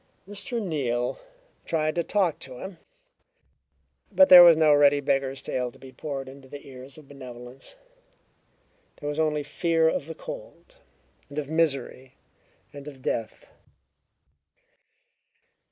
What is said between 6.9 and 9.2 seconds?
of benevolence; there was